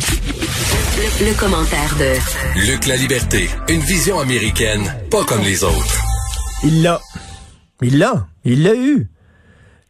Le, 0.00 1.38
commentaire 1.38 1.94
de 1.98 2.70
Luc 2.70 2.86
La 2.86 2.96
Liberté, 2.96 3.48
une 3.68 3.80
vision 3.80 4.18
américaine, 4.18 4.82
pas 5.10 5.24
comme 5.24 5.42
les 5.42 5.62
autres. 5.62 6.00
Il 6.64 6.82
l'a. 6.82 7.00
Il 7.82 7.98
l'a. 7.98 8.26
Il 8.44 8.62
l'a 8.62 8.74
eu. 8.74 9.08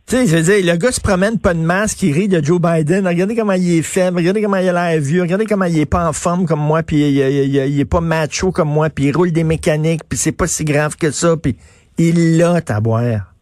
Tu 0.08 0.16
sais, 0.16 0.26
je 0.26 0.36
veux 0.36 0.42
dire, 0.42 0.72
le 0.72 0.76
gars 0.76 0.90
se 0.90 1.00
promène 1.00 1.38
pas 1.38 1.54
de 1.54 1.60
masque, 1.60 2.02
il 2.02 2.12
rit 2.12 2.26
de 2.26 2.42
Joe 2.42 2.60
Biden. 2.60 3.06
Regardez 3.06 3.36
comment 3.36 3.52
il 3.52 3.78
est 3.78 3.82
faible, 3.82 4.16
regardez 4.16 4.42
comment 4.42 4.56
il 4.56 4.68
a 4.68 4.72
l'air 4.72 5.00
vieux, 5.00 5.22
regardez 5.22 5.46
comment 5.46 5.66
il 5.66 5.78
est 5.78 5.86
pas 5.86 6.08
en 6.08 6.12
forme 6.12 6.46
comme 6.46 6.60
moi, 6.60 6.82
puis 6.82 7.08
il, 7.08 7.16
il, 7.16 7.80
est 7.80 7.84
pas 7.84 8.00
macho 8.00 8.50
comme 8.50 8.70
moi, 8.70 8.90
puis 8.90 9.04
il 9.04 9.16
roule 9.16 9.30
des 9.30 9.44
mécaniques, 9.44 10.02
puis 10.08 10.18
c'est 10.18 10.32
pas 10.32 10.48
si 10.48 10.64
grave 10.64 10.96
que 10.96 11.12
ça, 11.12 11.36
puis 11.36 11.56
il 11.98 12.38
l'a 12.38 12.60
à 12.66 12.80
boire. 12.80 13.34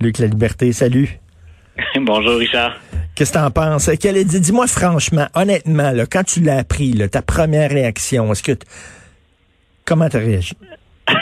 Luc 0.00 0.18
La 0.18 0.26
Liberté, 0.26 0.72
salut. 0.72 1.20
Bonjour 2.00 2.38
Richard. 2.38 2.76
Qu'est-ce 3.14 3.32
que 3.32 3.38
t'en 3.38 3.50
penses? 3.50 3.88
Dis-moi 3.88 4.66
franchement, 4.66 5.26
honnêtement, 5.34 5.90
là, 5.90 6.06
quand 6.06 6.24
tu 6.24 6.40
l'as 6.40 6.58
appris, 6.58 6.92
là, 6.92 7.08
ta 7.08 7.22
première 7.22 7.70
réaction, 7.70 8.32
est-ce 8.32 8.42
que... 8.42 8.52
Comment 9.84 10.08
t'as 10.08 10.20
réagi? 10.20 10.54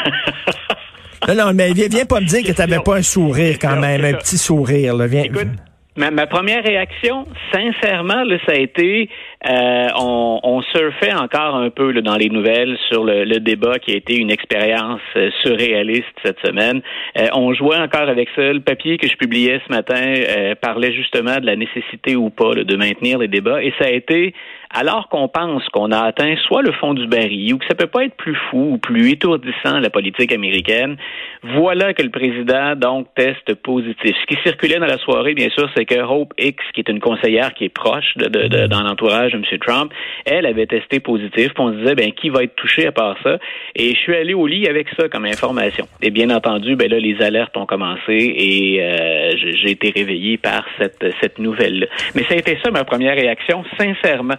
non, 1.29 1.35
non, 1.35 1.55
mais 1.55 1.73
viens, 1.73 1.89
viens 1.89 2.05
pas 2.05 2.21
me 2.21 2.27
dire 2.27 2.45
que 2.45 2.53
t'avais 2.53 2.79
pas 2.81 2.97
un 2.97 3.03
sourire 3.03 3.59
quand 3.61 3.77
même, 3.77 4.05
un 4.05 4.13
petit 4.15 4.39
sourire. 4.39 4.95
Là. 4.95 5.07
Viens, 5.07 5.25
Écoute, 5.25 5.49
Ma, 5.97 6.27
première 6.27 6.63
réaction, 6.63 7.27
sincèrement, 7.53 8.23
là, 8.23 8.39
ça 8.47 8.53
a 8.53 8.57
été, 8.57 9.11
euh, 9.49 9.89
on, 9.97 10.39
on, 10.43 10.61
surfait 10.61 11.15
encore 11.15 11.57
un 11.57 11.71
peu 11.71 11.93
là, 11.93 12.03
dans 12.03 12.17
les 12.17 12.29
nouvelles 12.29 12.77
sur 12.91 13.05
le, 13.05 13.41
débat 13.41 13.79
qui 13.79 13.93
a 13.93 13.97
été 13.97 14.17
une 14.17 14.31
expérience 14.31 15.01
euh, 15.17 15.31
surréaliste 15.43 16.05
cette 16.23 16.39
semaine. 16.45 16.83
Euh, 17.19 17.29
on 17.33 17.55
jouait 17.55 17.79
encore 17.79 18.09
avec 18.09 18.29
ça. 18.37 18.53
Le 18.53 18.61
papier 18.61 18.99
que 18.99 19.09
je 19.09 19.17
publiais 19.17 19.61
ce 19.67 19.73
matin 19.73 20.15
parlait 20.61 20.93
justement 20.93 21.39
de 21.39 21.47
la 21.47 21.57
nécessité 21.57 22.17
ou 22.17 22.29
pas 22.29 22.55
de 22.55 22.77
maintenir 22.77 23.19
les 23.19 23.29
débats, 23.29 23.63
et 23.63 23.73
ça 23.79 23.87
a 23.87 23.91
été 23.91 24.35
alors 24.73 25.09
qu'on 25.09 25.27
pense 25.27 25.69
qu'on 25.71 25.91
a 25.91 25.99
atteint 25.99 26.37
soit 26.47 26.63
le 26.63 26.71
fond 26.73 26.95
du 26.95 27.07
baril 27.09 27.55
ou 27.55 27.59
que 27.59 27.67
ça 27.67 27.75
peut 27.75 27.89
pas 27.89 28.05
être 28.05 28.15
plus 28.15 28.37
fou 28.51 28.75
ou 28.75 28.79
plus 28.79 29.11
étourdissant 29.11 29.81
la 29.81 29.91
politique 29.91 30.33
américaine, 30.33 30.97
voilà 31.43 31.93
que 31.93 32.03
le 32.03 32.11
président 32.11 32.77
donc 32.77 33.09
teste 33.17 33.55
positif. 33.57 34.15
Ce 34.21 34.27
qui 34.27 34.41
circulait 34.45 34.79
dans 34.79 34.87
la 34.87 34.99
soirée, 34.99 35.35
bien 35.35 35.49
sûr, 35.51 35.69
c'est 35.77 35.85
que 35.85 36.01
Hope 36.01 36.33
X, 36.39 36.63
qui 36.73 36.81
est 36.81 36.89
une 36.89 37.01
conseillère 37.01 37.53
qui 37.55 37.65
est 37.65 37.75
proche 37.75 38.17
de, 38.17 38.29
de, 38.29 38.67
dans 38.69 38.83
l'entourage 38.83 39.30
de 39.33 39.37
M. 39.37 39.59
Trump, 39.61 39.93
elle 40.25 40.47
avait 40.47 40.67
testé 40.67 41.01
positif. 41.01 41.51
On 41.59 41.73
se 41.73 41.79
disait, 41.79 41.95
ben 41.95 42.13
qui 42.13 42.29
va 42.29 42.43
être 42.43 42.55
touché 42.57 42.87
à 42.87 42.93
part 42.93 43.17
ça? 43.23 43.39
Et 43.77 43.91
je 43.95 43.99
suis 43.99 44.15
allé 44.15 44.35
au 44.35 44.47
lit 44.47 44.67
avec 44.67 44.89
ça 44.99 45.09
comme 45.09 45.25
information. 45.25 45.87
Et 46.03 46.11
bien 46.11 46.31
entendu, 46.31 46.77
ben 46.77 46.91
là 46.91 46.99
les 46.99 47.21
alertes 47.23 47.57
ont 47.57 47.67
commencé 47.67 48.01
et 48.09 48.79
euh, 48.83 49.33
j'ai 49.37 49.71
été 49.71 49.93
réveillé 49.95 50.37
par 50.37 50.65
cette 50.79 51.05
cette 51.21 51.39
nouvelle. 51.39 51.81
-là. 51.81 51.87
Mais 52.15 52.23
ça 52.25 52.35
a 52.35 52.37
été 52.37 52.59
ça 52.63 52.71
ma 52.71 52.85
première 52.85 53.15
réaction, 53.15 53.65
sincèrement. 53.79 54.37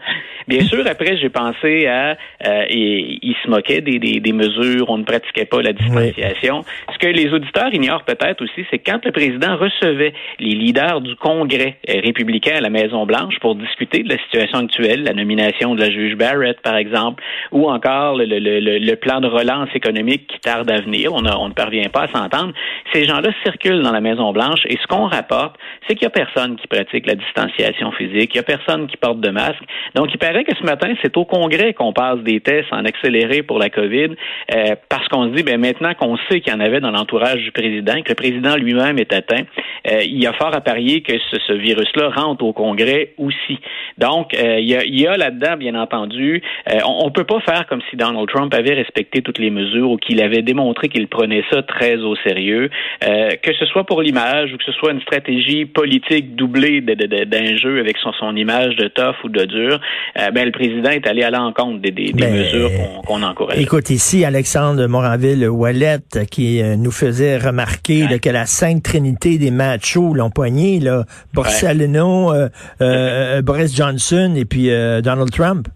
Bien 0.48 0.62
sûr, 0.62 0.84
après, 0.88 1.18
j'ai 1.18 1.30
pensé 1.30 1.88
à... 1.88 2.18
Euh, 2.46 2.66
il 2.70 3.36
se 3.44 3.50
moquait 3.50 3.82
des, 3.82 4.00
des, 4.00 4.34
mesures, 4.34 4.90
on 4.90 4.98
ne 4.98 5.04
pratiquait 5.04 5.46
pas 5.46 5.62
la 5.62 5.74
distanciation. 5.74 6.64
Ce 6.94 6.98
que 6.98 7.08
les 7.08 7.32
auditeurs 7.34 7.74
ignorent 7.74 8.04
peut-être 8.04 8.42
aussi, 8.44 8.66
c'est 8.70 8.80
quand 8.80 9.04
le 9.06 9.12
président 9.12 9.56
recevait 9.56 10.14
les 10.40 10.56
leaders 10.56 11.02
du 11.02 11.16
Congrès 11.16 11.78
républicain 11.88 12.56
à 12.58 12.62
la 12.62 12.70
Maison-Blanche 12.70 13.36
pour 13.40 13.56
discuter 13.56 14.04
de 14.04 14.10
la 14.10 14.18
situation 14.18 14.60
actuelle, 14.60 14.81
la 14.82 15.14
nomination 15.14 15.76
de 15.76 15.82
la 15.82 15.90
juge 15.90 16.16
Barrett, 16.16 16.60
par 16.62 16.76
exemple, 16.76 17.24
ou 17.52 17.70
encore 17.70 18.16
le, 18.16 18.26
le, 18.26 18.60
le, 18.60 18.96
plan 18.96 19.20
de 19.22 19.28
relance 19.28 19.70
économique 19.74 20.28
qui 20.28 20.40
tarde 20.40 20.70
à 20.70 20.82
venir, 20.82 21.14
on, 21.14 21.26
on 21.26 21.50
ne 21.50 21.54
parvient 21.54 21.90
pas 21.90 22.04
à 22.04 22.08
s'entendre, 22.08 22.54
ces 22.94 23.06
gens-là 23.06 23.30
circulent 23.44 23.82
dans 23.82 23.92
la 23.92 24.02
Maison-Blanche 24.02 24.62
et 24.66 24.78
ce 24.82 24.88
qu'on 24.88 25.08
rapporte, 25.08 25.56
c'est 25.88 25.96
qu'il 25.96 26.08
n'y 26.08 26.14
a 26.14 26.26
personne 26.26 26.56
qui 26.58 26.68
pratique 26.68 27.06
la 27.06 27.16
distanciation 27.16 27.92
physique, 27.92 28.32
il 28.34 28.38
n'y 28.38 28.40
a 28.40 28.44
personne 28.44 28.88
qui 28.88 28.98
porte 28.98 29.20
de 29.20 29.30
masque. 29.30 29.64
Donc, 29.96 30.10
il 30.14 30.18
paraît 30.18 30.44
que 30.44 30.56
ce 30.56 30.64
matin, 30.64 30.94
c'est 31.02 31.16
au 31.18 31.26
Congrès 31.26 31.74
qu'on 31.74 31.94
passe 31.94 32.20
des 32.20 32.40
tests 32.40 32.72
en 32.72 32.86
accéléré 32.86 33.44
pour 33.44 33.60
la 33.60 33.70
COVID, 33.70 34.10
euh, 34.54 34.76
parce 34.90 35.08
qu'on 35.08 35.26
se 35.26 35.36
dit, 35.36 35.44
ben 35.44 35.60
maintenant 35.60 35.94
qu'on 35.94 36.18
sait 36.30 36.42
qu'il 36.42 36.54
y 36.54 36.56
en 36.56 36.60
avait 36.60 36.80
dans 36.80 36.92
l'entourage 36.92 37.42
du 37.42 37.52
président, 37.52 38.02
que 38.02 38.10
le 38.10 38.16
président 38.16 38.56
lui-même 38.56 38.98
est 39.00 39.14
atteint, 39.14 39.44
euh, 39.88 40.02
il 40.04 40.22
y 40.22 40.28
a 40.28 40.34
fort 40.34 40.54
à 40.54 40.62
parier 40.62 41.02
que 41.02 41.14
ce, 41.32 41.38
ce 41.48 41.54
virus-là 41.54 42.10
rentre 42.10 42.44
au 42.44 42.54
Congrès 42.54 43.14
aussi. 43.18 43.60
Donc, 43.98 44.34
euh, 44.34 44.60
il 44.60 44.68
y 44.72 44.76
a, 44.76 44.86
y 44.86 45.08
a 45.08 45.18
là-dedans, 45.18 45.58
bien 45.58 45.76
entendu, 45.76 46.42
on, 46.86 47.06
ne 47.06 47.12
peut 47.12 47.24
pas 47.24 47.40
faire 47.42 47.66
comme 47.68 47.82
si 47.90 47.96
Donald 47.96 48.28
Trump 48.28 48.54
avait 48.54 48.74
respecté 48.74 49.22
toutes 49.22 49.40
les 49.40 49.50
mesures 49.50 49.92
ou 49.92 49.98
qu'il 49.98 50.22
avait 50.22 50.42
démontré 50.42 50.90
qu'il 50.90 51.08
prenait 51.08 51.44
ça 51.52 51.62
très 51.64 51.98
au 51.98 52.16
sérieux, 52.18 52.70
que 53.02 53.54
ce 53.58 53.66
soit 53.66 53.84
pour 53.84 54.02
l'image 54.02 54.54
ou 54.54 54.58
que 54.58 54.64
ce 54.64 54.72
soit 54.74 54.92
une 54.92 55.02
stratégie 55.02 55.66
politique 55.66 56.36
doublée 56.36 56.82
d'un 56.82 57.56
jeu 57.56 57.80
avec 57.80 57.98
son, 57.98 58.12
son 58.14 58.36
image 58.36 58.76
de 58.76 58.88
tough 58.88 59.16
ou 59.24 59.30
de 59.30 59.46
dur. 59.46 59.80
Euh, 60.18 60.32
ben, 60.32 60.46
le 60.46 60.52
président 60.52 60.90
est 60.90 61.08
allé 61.08 61.24
à 61.24 61.30
l'encontre 61.30 61.82
des, 61.82 61.92
des, 61.92 62.12
des 62.12 62.14
ben, 62.14 62.34
mesures 62.34 62.72
qu'on 63.06 63.22
encourage. 63.24 63.60
Écoute, 63.60 63.90
ici, 63.90 64.26
Alexandre 64.26 64.86
Moranville-Wallet, 64.88 66.00
qui 66.30 66.62
euh, 66.62 66.76
nous 66.76 66.92
faisait 66.92 67.38
remarquer 67.38 68.20
que 68.20 68.30
la 68.30 68.46
sainte 68.46 68.84
trinité 68.84 69.38
des 69.38 69.52
machos 69.52 70.14
l'ont 70.14 70.30
poigné, 70.30 70.80
là, 70.80 71.04
Borsalino, 71.34 72.34
euh, 72.82 73.42
Boris 73.42 73.76
Johnson 73.76 74.34
et 74.36 74.46
puis 74.46 74.61
Donald 75.02 75.32
Trump. 75.32 75.68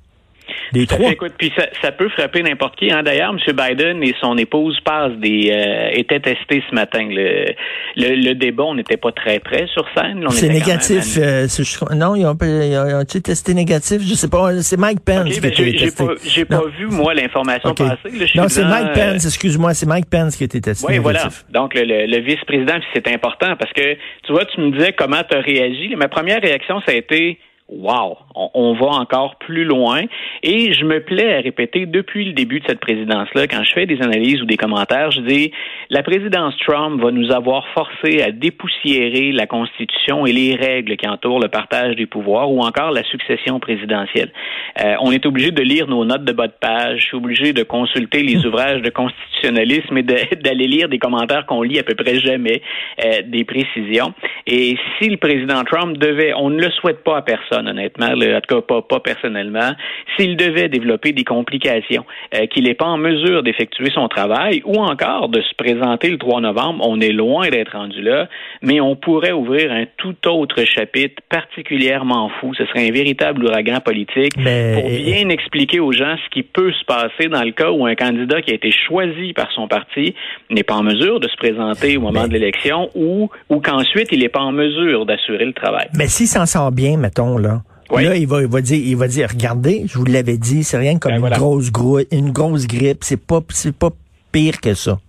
Les 0.74 0.88
trois. 0.88 1.12
Écoute, 1.12 1.34
puis 1.38 1.52
ça, 1.58 1.68
ça 1.82 1.92
peut 1.92 2.10
frapper 2.10 2.42
n'importe 2.44 2.76
qui. 2.76 2.92
Hein. 2.92 3.02
D'ailleurs, 3.04 3.32
M. 3.32 3.56
Biden 3.56 4.04
et 4.04 4.14
son 4.20 4.38
épouse 4.38 4.80
passent 4.84 5.18
des 5.18 5.52
euh, 5.52 5.90
étaient 5.94 6.20
testés 6.20 6.64
ce 6.70 6.76
matin. 6.76 7.08
Le, 7.10 7.46
le, 7.96 8.16
le 8.16 8.36
débat, 8.36 8.64
on 8.64 8.76
n'était 8.76 8.98
pas 8.98 9.12
très 9.12 9.40
près 9.40 9.68
sur 9.68 9.86
scène. 9.96 10.26
C'est 10.32 10.50
négatif. 10.50 11.18
Euh, 11.18 11.48
non, 11.96 12.16
ils 12.16 12.26
ont, 12.26 12.38
ils 12.42 12.78
ont, 12.78 13.02
ils 13.02 13.22
testé 13.22 13.54
négatif? 13.54 14.02
Je 14.02 14.14
sais 14.14 14.30
pas. 14.30 14.62
C'est 14.62 14.78
Mike 14.78 15.00
Pence 15.06 15.40
qui 15.40 15.46
a 15.46 15.50
été 15.50 15.74
testé. 15.78 16.04
J'ai 16.24 16.46
pas, 16.46 16.60
pas 16.60 16.68
vu 16.78 16.88
moi 16.88 17.14
l'information 17.14 17.74
passer. 17.74 18.36
non, 18.36 18.48
c'est 18.48 18.66
Mike 18.66 18.94
Pence. 18.94 19.26
Excuse-moi, 19.26 19.74
c'est 19.74 19.88
Mike 19.88 20.10
Pence 20.10 20.36
qui 20.36 20.44
a 20.44 20.46
été 20.46 20.62
testé. 20.62 20.86
Oui, 20.88 20.98
voilà. 20.98 21.28
Donc 21.52 21.74
le, 21.76 21.84
le 21.84 22.20
vice-président, 22.22 22.76
c'est 22.94 23.08
important 23.08 23.56
parce 23.56 23.72
que 23.74 23.94
tu 24.24 24.32
vois, 24.32 24.46
tu 24.46 24.60
me 24.62 24.72
disais 24.72 24.94
comment 24.94 25.22
tu 25.30 25.36
as 25.36 25.42
réagi. 25.42 25.96
Ma 25.96 26.08
première 26.08 26.42
réaction, 26.42 26.82
ça 26.86 26.92
a 26.92 26.96
été 26.96 27.40
wow, 27.68 28.18
on, 28.36 28.74
va 28.74 28.88
encore 28.88 29.36
plus 29.38 29.64
loin. 29.64 30.02
Et 30.44 30.74
je 30.74 30.86
me 30.86 31.00
plais 31.00 31.36
à 31.36 31.42
répéter 31.42 31.86
depuis 31.86 32.26
le 32.26 32.34
début 32.34 32.60
de 32.60 32.66
cette 32.68 32.80
présidence-là, 32.80 33.48
quand 33.48 33.64
je 33.64 33.74
fais 33.74 33.86
des 33.86 34.02
analyses 34.02 34.42
ou 34.42 34.46
des 34.46 34.58
commentaires, 34.58 35.12
je 35.12 35.22
dis 35.22 35.52
la 35.90 36.04
présidence 36.04 36.56
Trump 36.66 37.02
va 37.02 37.12
nous 37.12 37.32
avoir 37.32 37.68
forcé 37.70 38.22
à 38.22 38.32
dépoussiérer 38.32 39.32
la 39.32 39.48
Constitution 39.48 40.26
et 40.26 40.32
les 40.32 40.56
règles 40.56 40.96
qui 40.96 41.08
entourent 41.08 41.40
le 41.40 41.48
partage 41.48 41.96
des 41.96 42.06
pouvoirs 42.06 42.52
ou 42.52 42.60
encore 42.62 42.92
la 42.92 43.04
succession 43.04 43.60
présidentielle. 43.60 44.32
Euh, 44.84 44.96
on 45.02 45.12
est 45.12 45.26
obligé 45.26 45.52
de 45.52 45.62
lire 45.62 45.88
nos 45.88 46.06
notes 46.06 46.26
de 46.26 46.34
bas 46.34 46.48
de 46.48 46.54
page, 46.60 47.00
je 47.00 47.06
suis 47.06 47.18
obligé 47.18 47.54
de 47.54 47.64
consulter 47.64 48.22
les 48.22 48.46
ouvrages 48.46 48.82
de 48.82 48.90
constitutionnalisme 48.90 49.98
et 49.98 50.04
d'aller 50.44 50.68
lire 50.68 50.90
des 50.90 51.00
commentaires 51.00 51.46
qu'on 51.46 51.64
lit 51.64 51.80
à 51.80 51.84
peu 51.84 51.96
près 51.96 52.20
jamais, 52.20 52.62
euh, 53.04 53.22
des 53.26 53.44
précisions. 53.44 54.14
Et 54.46 54.78
si 55.00 55.10
le 55.10 55.18
président 55.18 55.64
Trump 55.64 55.98
devait, 55.98 56.34
on 56.36 56.50
ne 56.50 56.62
le 56.62 56.70
souhaite 56.72 57.04
pas 57.04 57.18
à 57.18 57.22
personne, 57.22 57.55
honnêtement, 57.60 58.08
en 58.08 58.42
tout 58.42 58.62
cas 58.62 58.82
pas, 58.82 59.00
personnellement, 59.00 59.72
s'il 60.18 60.38
devait 60.38 60.70
développer 60.70 61.12
des 61.12 61.24
complications, 61.24 62.06
euh, 62.34 62.48
qu'il 62.48 62.64
n'est 62.66 62.74
pas 62.74 62.86
en 62.86 62.98
mesure 62.98 63.44
d'effectuer 63.44 63.92
son 63.94 64.08
travail 64.08 64.62
ou 64.66 64.78
encore 64.78 65.30
de 65.30 65.42
se 65.42 65.56
présenter 65.56 66.10
le 66.10 66.18
3 66.18 66.42
novembre, 66.42 66.86
on 66.88 67.00
est 67.00 67.12
loin 67.12 67.50
d'être 67.50 67.74
rendu 67.74 68.02
là, 68.02 68.28
mais 68.62 68.80
on 68.82 68.96
pourrait 68.96 69.32
ouvrir 69.32 69.72
un 69.72 69.86
tout 69.98 70.16
autre 70.28 70.64
chapitre 70.64 71.22
particulièrement 71.30 72.30
fou. 72.40 72.54
Ce 72.56 72.66
serait 72.66 72.88
un 72.88 72.92
véritable 72.92 73.46
ouragan 73.46 73.80
politique 73.80 74.36
pour 74.36 74.90
bien 74.90 75.30
expliquer 75.30 75.80
aux 75.80 75.92
gens 75.92 76.16
ce 76.24 76.30
qui 76.32 76.44
peut 76.44 76.72
se 76.72 76.86
passer 76.86 77.30
dans 77.30 77.44
le 77.44 77.52
cas 77.52 77.72
où 77.72 77.86
un 77.86 77.96
candidat 77.96 78.42
qui 78.42 78.52
a 78.52 78.56
été 78.56 78.72
choisi 78.72 79.34
par 79.34 79.52
son 79.52 79.68
parti 79.68 80.16
n'est 80.50 80.64
pas 80.64 80.76
en 80.76 80.84
mesure 80.84 81.20
de 81.20 81.28
se 81.28 81.36
présenter 81.38 81.98
au 81.98 82.02
moment 82.02 82.28
de 82.28 82.34
l'élection 82.34 82.90
ou, 82.96 83.30
ou 83.50 83.60
qu'ensuite 83.60 84.10
il 84.12 84.20
n'est 84.20 84.30
pas 84.30 84.42
en 84.42 84.52
mesure 84.52 85.06
d'assurer 85.06 85.46
le 85.46 85.54
travail. 85.54 85.88
Mais 85.94 86.08
s'il 86.08 86.28
s'en 86.28 86.46
sort 86.46 86.72
bien, 86.72 86.98
mettons, 86.98 87.38
là, 87.92 88.02
Là, 88.02 88.16
il 88.16 88.28
va, 88.28 88.42
il 88.42 88.48
va 88.48 88.62
dire, 88.62 88.78
il 88.78 88.96
va 88.96 89.08
dire, 89.08 89.30
regardez, 89.30 89.84
je 89.88 89.98
vous 89.98 90.06
l'avais 90.06 90.38
dit, 90.38 90.64
c'est 90.64 90.78
rien 90.78 90.98
comme 90.98 91.20
ben 91.20 91.28
une 91.28 91.36
grosse 91.36 91.72
une 92.12 92.32
grosse 92.32 92.68
grippe, 92.68 93.04
c'est 93.04 93.18
pas, 93.18 93.42
c'est 93.50 93.76
pas 93.76 93.92
pire 94.32 94.60
que 94.60 94.74
ça. 94.74 95.00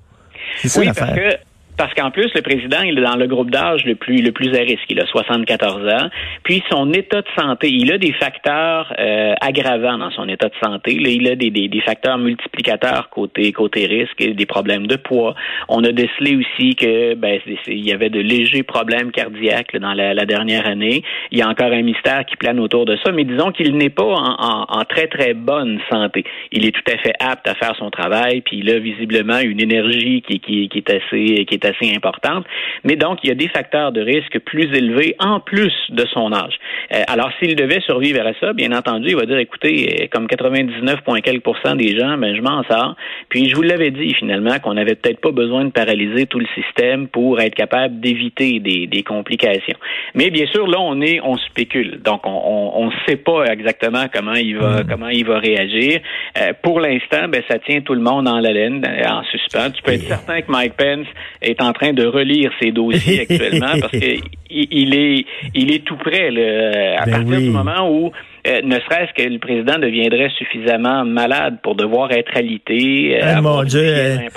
C'est 0.63 0.69
ça 0.69 0.85
l'affaire. 0.85 1.39
Parce 1.77 1.93
qu'en 1.95 2.11
plus, 2.11 2.33
le 2.35 2.41
président, 2.43 2.81
il 2.83 2.99
est 2.99 3.03
dans 3.03 3.17
le 3.17 3.27
groupe 3.27 3.51
d'âge 3.51 3.85
le 3.85 3.95
plus 3.95 4.23
le 4.23 4.33
plus 4.33 4.55
à 4.55 4.61
risque. 4.61 4.85
Il 4.89 5.01
a 5.01 5.07
74 5.07 5.87
ans. 5.89 6.09
Puis 6.43 6.63
son 6.71 6.91
état 6.93 7.21
de 7.21 7.29
santé, 7.39 7.69
il 7.71 7.93
a 7.93 7.99
des 7.99 8.13
facteurs 8.13 8.93
euh, 8.99 9.35
aggravants 9.41 9.99
dans 9.99 10.11
son 10.11 10.27
état 10.29 10.49
de 10.49 10.55
santé. 10.63 10.93
il 10.95 11.29
a 11.29 11.37
des, 11.37 11.51
des, 11.51 11.69
des, 11.69 11.81
facteurs 11.81 12.19
multiplicateurs 12.19 13.11
côté 13.11 13.53
côté 13.53 13.87
risque, 13.87 14.19
des 14.19 14.47
problèmes 14.47 14.87
de 14.87 14.97
poids. 14.97 15.35
On 15.69 15.85
a 15.85 15.93
décelé 15.93 16.37
aussi 16.37 16.75
que 16.77 17.15
ben 17.15 17.41
il 17.67 17.87
y 17.87 17.93
avait 17.93 18.11
de 18.11 18.21
légers 18.21 18.63
problèmes 18.63 19.11
cardiaques 19.11 19.77
dans 19.77 19.93
la, 19.93 20.15
la, 20.15 20.25
dernière 20.25 20.67
année. 20.67 21.03
Il 21.31 21.39
y 21.39 21.43
a 21.43 21.49
encore 21.49 21.73
un 21.73 21.83
mystère 21.83 22.25
qui 22.25 22.37
plane 22.37 22.59
autour 22.59 22.87
de 22.87 22.97
ça, 23.05 23.13
mais 23.13 23.25
disons 23.25 23.53
qu'il 23.53 23.77
n'est 23.77 23.91
pas 23.91 24.05
en, 24.05 24.37
en, 24.39 24.67
en, 24.69 24.85
très 24.85 25.09
très 25.09 25.35
bonne 25.35 25.79
santé. 25.91 26.25
Il 26.53 26.65
est 26.65 26.73
tout 26.73 26.91
à 26.91 26.97
fait 26.99 27.15
apte 27.21 27.47
à 27.47 27.55
faire 27.55 27.75
son 27.77 27.91
travail, 27.91 28.41
puis 28.41 28.59
il 28.59 28.71
a 28.71 28.79
visiblement 28.79 29.39
une 29.41 29.61
énergie 29.61 30.23
qui, 30.23 30.41
qui, 30.41 30.69
qui 30.69 30.79
est 30.79 30.91
assez 30.91 31.45
qui 31.45 31.55
est 31.55 31.66
assez 31.67 31.95
importante. 31.95 32.47
Mais 32.85 32.97
donc, 32.97 33.19
il 33.23 33.29
y 33.29 33.31
a 33.31 33.35
des 33.35 33.49
facteurs 33.49 33.93
de 33.93 34.01
risque 34.01 34.39
plus 34.41 34.73
élevés 34.75 35.17
en 35.19 35.41
plus 35.41 35.73
de 35.91 36.07
son 36.13 36.33
âge. 36.33 36.55
Euh, 36.95 37.03
alors, 37.09 37.31
s'il 37.39 37.57
devait 37.57 37.81
survivre 37.81 38.27
à 38.27 38.33
ça, 38.41 38.53
bien 38.53 38.73
entendu, 38.73 39.09
il 39.11 39.17
va 39.17 39.27
dire, 39.27 39.39
écoutez, 39.39 40.03
euh, 40.03 40.07
comme 40.11 40.27
99, 40.27 41.01
quelques 41.23 41.43
des 41.77 41.99
gens, 41.99 42.17
ben, 42.19 42.35
je 42.35 42.43
m'en 42.43 42.63
sors. 42.65 42.97
Puis, 43.29 43.49
je 43.49 43.57
vous 43.57 43.63
l'avais 43.63 43.91
dit, 43.91 44.15
finalement, 44.15 44.59
qu'on 44.59 44.75
n'avait 44.75 44.95
peut-être 44.95 45.21
pas 45.21 45.33
besoin 45.33 45.65
de 45.65 45.71
paralyser 45.71 46.27
tout 46.27 46.39
le 46.39 46.47
système 46.55 47.09
pour 47.09 47.41
être 47.41 47.55
capable 47.55 48.01
d'éviter 48.01 48.61
des, 48.61 48.87
des, 48.87 49.03
complications. 49.03 49.77
Mais 50.15 50.31
bien 50.31 50.47
sûr, 50.47 50.67
là, 50.67 50.79
on 50.81 51.01
est, 51.01 51.21
on 51.23 51.37
spécule. 51.37 52.01
Donc, 52.03 52.23
on 52.25 52.87
ne 52.87 52.93
sait 53.07 53.17
pas 53.17 53.45
exactement 53.45 54.07
comment 54.13 54.35
il 54.35 54.57
va, 54.57 54.83
hmm. 54.83 54.87
comment 54.89 55.09
il 55.09 55.25
va 55.25 55.39
réagir. 55.39 56.01
Euh, 56.39 56.53
pour 56.63 56.81
l'instant, 56.81 57.29
ben, 57.29 57.43
ça 57.49 57.59
tient 57.59 57.81
tout 57.81 57.95
le 57.95 58.01
monde 58.01 58.29
en 58.29 58.41
laine, 58.41 58.85
en 59.07 59.23
suspens. 59.25 59.71
Tu 59.71 59.83
peux 59.83 59.93
être 59.93 60.03
certain 60.03 60.43
que 60.43 60.51
Mike 60.51 60.75
Pence 60.77 61.07
est 61.43 61.56
en 61.61 61.73
train 61.73 61.93
de 61.93 62.07
relire 62.07 62.51
ses 62.61 62.73
dossiers 62.73 63.21
actuellement 63.29 63.75
parce 63.81 63.93
qu'il 63.93 64.23
il 64.51 64.95
est, 64.95 65.27
il 65.55 65.73
est 65.73 65.85
tout 65.85 65.97
prêt 65.97 66.31
là, 66.31 67.03
à 67.03 67.05
ben 67.05 67.13
partir 67.13 67.41
du 67.41 67.51
moment 67.51 67.91
où 67.91 68.13
euh, 68.47 68.61
ne 68.63 68.79
serait-ce 68.79 69.13
que 69.15 69.29
le 69.29 69.39
président 69.39 69.79
deviendrait 69.79 70.31
suffisamment 70.39 71.05
malade 71.05 71.59
pour 71.63 71.75
devoir 71.75 72.13
être 72.13 72.37
alité. 72.37 73.19
Euh, 73.21 73.35
eh, 73.37 73.41
mon 73.41 73.65
Dieu, 73.65 73.83
eh, 73.83 74.29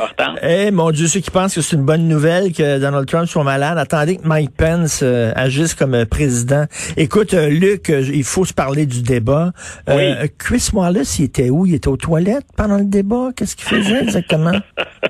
eh, 0.42 0.72
mon 0.72 0.90
Dieu, 0.90 1.06
ceux 1.06 1.20
qui 1.20 1.30
pensent 1.30 1.54
que 1.54 1.62
c'est 1.62 1.76
une 1.76 1.86
bonne 1.86 2.08
nouvelle 2.08 2.52
que 2.52 2.80
Donald 2.80 3.08
Trump 3.08 3.28
soit 3.28 3.44
malade, 3.44 3.78
attendez 3.78 4.18
que 4.18 4.28
Mike 4.28 4.52
Pence 4.58 5.02
euh, 5.04 5.32
agisse 5.36 5.76
comme 5.76 6.06
président. 6.06 6.66
Écoute, 6.98 7.34
Luc, 7.34 7.90
il 7.90 8.24
faut 8.24 8.46
se 8.46 8.54
parler 8.54 8.88
du 8.88 9.04
débat. 9.04 9.52
Chris 10.40 10.70
Wallace, 10.74 11.20
il 11.20 11.26
était 11.26 11.50
où? 11.50 11.66
Il 11.68 11.76
était 11.76 11.88
aux 11.88 11.98
toilettes 11.98 12.48
pendant 12.58 12.78
le 12.78 12.86
débat? 12.86 13.30
Qu'est-ce 13.36 13.56
qu'il 13.56 13.68
faisait 13.68 14.02
exactement? 14.02 14.54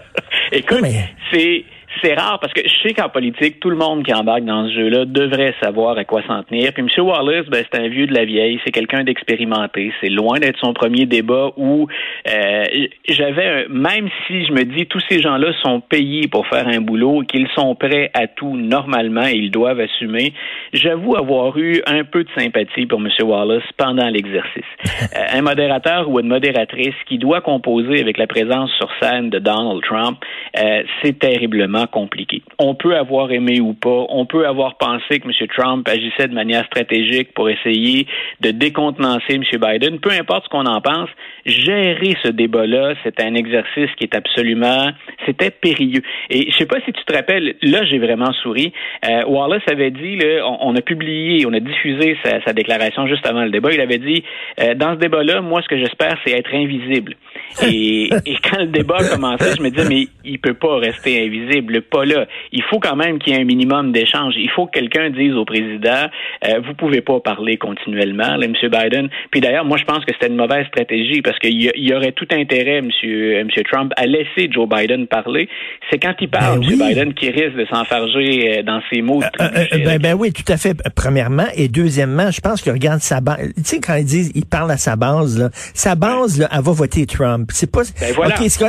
Écoute, 0.51 0.83
c'est 1.31 1.63
c'est 2.01 2.13
rare 2.13 2.39
parce 2.39 2.53
que 2.53 2.61
je 2.63 2.87
sais 2.87 2.93
qu'en 2.93 3.09
politique, 3.09 3.59
tout 3.59 3.69
le 3.69 3.75
monde 3.75 4.03
qui 4.03 4.13
embarque 4.13 4.43
dans 4.43 4.67
ce 4.67 4.73
jeu-là 4.73 5.05
devrait 5.05 5.53
savoir 5.61 5.97
à 5.97 6.05
quoi 6.05 6.21
s'en 6.27 6.43
tenir. 6.43 6.73
Puis 6.73 6.83
M. 6.83 7.05
Wallace, 7.05 7.45
ben, 7.47 7.63
c'est 7.71 7.79
un 7.79 7.87
vieux 7.87 8.07
de 8.07 8.13
la 8.13 8.25
vieille, 8.25 8.59
c'est 8.65 8.71
quelqu'un 8.71 9.03
d'expérimenté. 9.03 9.91
C'est 10.01 10.09
loin 10.09 10.39
d'être 10.39 10.59
son 10.59 10.73
premier 10.73 11.05
débat 11.05 11.51
où 11.57 11.87
euh, 12.27 12.63
j'avais, 13.07 13.67
même 13.69 14.09
si 14.27 14.45
je 14.45 14.51
me 14.51 14.63
dis 14.63 14.85
tous 14.87 15.01
ces 15.09 15.21
gens-là 15.21 15.53
sont 15.61 15.81
payés 15.81 16.27
pour 16.27 16.47
faire 16.47 16.67
un 16.67 16.81
boulot, 16.81 17.21
qu'ils 17.21 17.47
sont 17.55 17.75
prêts 17.75 18.11
à 18.13 18.27
tout 18.27 18.55
normalement 18.55 19.25
et 19.25 19.35
ils 19.35 19.51
doivent 19.51 19.79
assumer, 19.79 20.33
j'avoue 20.73 21.15
avoir 21.15 21.57
eu 21.57 21.81
un 21.87 22.03
peu 22.03 22.23
de 22.23 22.29
sympathie 22.37 22.85
pour 22.85 22.99
M. 22.99 23.09
Wallace 23.23 23.63
pendant 23.77 24.07
l'exercice. 24.09 24.63
Euh, 25.15 25.37
un 25.39 25.41
modérateur 25.41 26.07
ou 26.09 26.19
une 26.19 26.27
modératrice 26.27 26.93
qui 27.07 27.17
doit 27.17 27.41
composer 27.41 27.99
avec 27.99 28.17
la 28.17 28.27
présence 28.27 28.69
sur 28.73 28.89
scène 29.01 29.29
de 29.29 29.39
Donald 29.39 29.81
Trump, 29.81 30.19
euh, 30.57 30.83
c'est 31.01 31.17
terriblement 31.17 31.87
compliqué. 31.89 32.41
On 32.57 32.75
peut 32.75 32.95
avoir 32.95 33.31
aimé 33.31 33.59
ou 33.59 33.73
pas, 33.73 34.05
on 34.09 34.25
peut 34.25 34.47
avoir 34.47 34.77
pensé 34.77 35.19
que 35.19 35.27
M. 35.27 35.47
Trump 35.55 35.87
agissait 35.87 36.27
de 36.27 36.33
manière 36.33 36.65
stratégique 36.65 37.33
pour 37.33 37.49
essayer 37.49 38.07
de 38.41 38.51
décontenancer 38.51 39.33
M. 39.33 39.43
Biden. 39.43 39.99
Peu 39.99 40.11
importe 40.11 40.45
ce 40.45 40.49
qu'on 40.49 40.65
en 40.65 40.81
pense, 40.81 41.09
gérer 41.45 42.15
ce 42.23 42.29
débat-là, 42.29 42.93
c'est 43.03 43.21
un 43.21 43.35
exercice 43.35 43.89
qui 43.97 44.03
est 44.03 44.15
absolument, 44.15 44.91
c'était 45.25 45.51
périlleux. 45.51 46.01
Et 46.29 46.51
je 46.51 46.57
sais 46.57 46.65
pas 46.65 46.79
si 46.85 46.91
tu 46.91 47.03
te 47.03 47.13
rappelles, 47.13 47.55
là 47.61 47.83
j'ai 47.85 47.99
vraiment 47.99 48.31
souri. 48.33 48.73
Euh, 49.05 49.25
Wallace 49.25 49.63
avait 49.71 49.91
dit, 49.91 50.19
on, 50.43 50.75
a 50.75 50.81
publié, 50.81 51.45
on 51.45 51.53
a 51.53 51.59
diffusé 51.59 52.17
sa, 52.23 52.53
déclaration 52.53 53.07
juste 53.07 53.25
avant 53.27 53.43
le 53.43 53.51
débat. 53.51 53.71
Il 53.71 53.81
avait 53.81 53.99
dit, 53.99 54.23
euh, 54.61 54.73
dans 54.73 54.93
ce 54.93 54.99
débat-là, 54.99 55.41
moi 55.41 55.61
ce 55.61 55.67
que 55.67 55.77
j'espère, 55.77 56.17
c'est 56.25 56.31
être 56.31 56.53
invisible. 56.53 57.15
Et, 57.63 58.09
et 58.25 58.35
quand 58.43 58.59
le 58.59 58.67
débat 58.67 58.97
a 58.99 59.09
commencé, 59.09 59.55
je 59.57 59.61
me 59.61 59.69
disais, 59.69 59.87
mais 59.87 60.07
il 60.23 60.39
peut 60.39 60.53
pas 60.53 60.77
rester 60.77 61.25
invisible, 61.25 61.81
pas 61.81 62.05
là. 62.05 62.25
Il 62.51 62.63
faut 62.63 62.79
quand 62.79 62.95
même 62.95 63.19
qu'il 63.19 63.33
y 63.33 63.35
ait 63.35 63.41
un 63.41 63.45
minimum 63.45 63.91
d'échange. 63.91 64.33
Il 64.37 64.49
faut 64.49 64.67
que 64.67 64.71
quelqu'un 64.71 65.09
dise 65.09 65.33
au 65.33 65.45
président, 65.45 66.07
euh, 66.45 66.59
vous 66.65 66.73
pouvez 66.73 67.01
pas 67.01 67.19
parler 67.19 67.57
continuellement, 67.57 68.37
là, 68.37 68.45
M. 68.45 68.53
Biden. 68.61 69.09
Puis 69.31 69.41
d'ailleurs, 69.41 69.65
moi 69.65 69.77
je 69.77 69.83
pense 69.83 70.05
que 70.05 70.13
c'était 70.13 70.27
une 70.27 70.37
mauvaise 70.37 70.65
stratégie 70.67 71.21
parce 71.21 71.37
qu'il 71.39 71.61
y, 71.61 71.93
aurait 71.93 72.11
tout 72.11 72.27
intérêt, 72.31 72.77
M. 72.77 72.85
Monsieur, 72.85 73.63
Trump, 73.69 73.91
à 73.97 74.05
laisser 74.05 74.49
Joe 74.51 74.67
Biden 74.67 75.07
parler. 75.07 75.49
C'est 75.89 75.99
quand 75.99 76.13
il 76.19 76.29
parle, 76.29 76.59
ben 76.59 76.71
M. 76.71 76.89
Biden, 76.89 77.13
qui 77.13 77.29
risque 77.29 77.55
de 77.55 77.65
s'enfarger 77.65 78.59
euh, 78.59 78.63
dans 78.63 78.81
ses 78.91 79.01
mots. 79.01 79.21
Euh, 79.39 79.49
ben, 79.85 79.99
ben, 79.99 80.13
oui, 80.13 80.31
tout 80.31 80.49
à 80.51 80.57
fait. 80.57 80.75
Premièrement. 80.95 81.47
Et 81.55 81.67
deuxièmement, 81.67 82.31
je 82.31 82.41
pense 82.41 82.61
qu'il 82.61 82.71
regarde 82.71 83.01
sa 83.01 83.21
base. 83.21 83.51
Tu 83.55 83.63
sais, 83.63 83.79
quand 83.79 83.95
ils 83.95 84.05
disent, 84.05 84.31
il 84.35 84.45
parle 84.45 84.71
à 84.71 84.77
sa 84.77 84.95
base, 84.95 85.39
là, 85.39 85.49
sa 85.53 85.95
base, 85.95 86.39
là, 86.39 86.49
elle 86.51 86.61
va 86.61 86.71
voter 86.71 87.05
Trump. 87.05 87.38
C'est 87.51 87.71
pas. 87.71 87.81
Ben, 87.99 88.13